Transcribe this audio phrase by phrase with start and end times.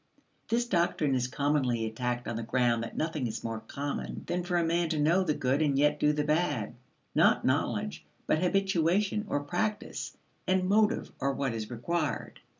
[0.47, 4.57] This doctrine is commonly attacked on the ground that nothing is more common than for
[4.57, 6.73] a man to know the good and yet do the bad:
[7.13, 10.17] not knowledge, but habituation or practice,
[10.47, 12.39] and motive are what is required.